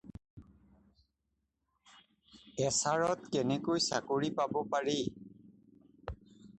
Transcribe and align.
এ’চাৰত 2.69 3.31
কেনেকৈ 3.37 3.87
চাকৰি 3.91 4.35
পাব 4.41 4.61
পাৰি? 4.75 4.99